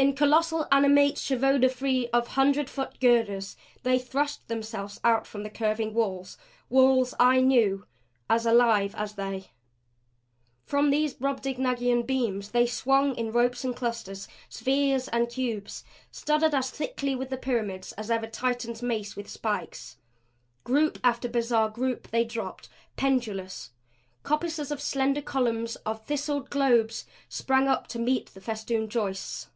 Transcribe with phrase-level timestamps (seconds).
[0.00, 5.42] In colossal animate cheveau de frise of hundred foot girders they thrust themselves out from
[5.42, 6.38] the curving walls
[6.70, 7.84] walls, I knew,
[8.30, 9.50] as alive as they!
[10.64, 15.82] From these Brobdignagian beams they swung in ropes and clusters spheres and cubes
[16.12, 19.96] studded as thickly with the pyramids as ever Titan's mace with spikes.
[20.62, 23.70] Group after bizarre group they dropped; pendulous.
[24.22, 29.48] Coppices of slender columns of thistled globes sprang up to meet the festooned joists.